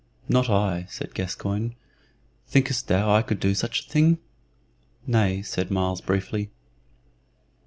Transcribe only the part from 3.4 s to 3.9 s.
such a